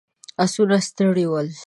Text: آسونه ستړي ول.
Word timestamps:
آسونه 0.43 0.77
ستړي 0.87 1.25
ول. 1.31 1.47